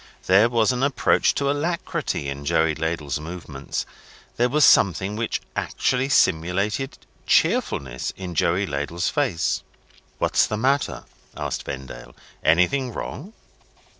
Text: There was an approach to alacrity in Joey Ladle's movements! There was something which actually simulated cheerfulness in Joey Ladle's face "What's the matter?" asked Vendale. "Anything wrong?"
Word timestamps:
There 0.25 0.49
was 0.49 0.71
an 0.71 0.81
approach 0.81 1.35
to 1.35 1.51
alacrity 1.51 2.27
in 2.27 2.43
Joey 2.43 2.73
Ladle's 2.73 3.19
movements! 3.19 3.85
There 4.35 4.49
was 4.49 4.65
something 4.65 5.15
which 5.15 5.39
actually 5.55 6.09
simulated 6.09 6.97
cheerfulness 7.27 8.11
in 8.17 8.33
Joey 8.33 8.65
Ladle's 8.65 9.09
face 9.09 9.61
"What's 10.17 10.47
the 10.47 10.57
matter?" 10.57 11.03
asked 11.37 11.65
Vendale. 11.65 12.15
"Anything 12.43 12.91
wrong?" 12.91 13.33